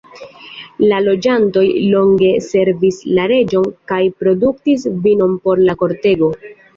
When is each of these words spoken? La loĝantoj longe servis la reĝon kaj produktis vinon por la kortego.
La 0.91 0.99
loĝantoj 1.07 1.65
longe 1.95 2.31
servis 2.45 2.97
la 3.17 3.25
reĝon 3.33 3.67
kaj 3.91 3.99
produktis 4.23 4.87
vinon 5.05 5.37
por 5.45 5.63
la 5.69 5.77
kortego. 5.83 6.31